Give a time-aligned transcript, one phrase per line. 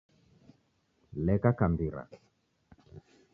[1.25, 2.01] Leka kambira